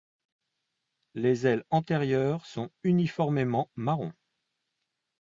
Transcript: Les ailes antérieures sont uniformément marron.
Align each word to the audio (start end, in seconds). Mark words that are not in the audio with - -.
Les 1.13 1.45
ailes 1.45 1.63
antérieures 1.69 2.43
sont 2.47 2.71
uniformément 2.83 3.69
marron. 3.75 4.11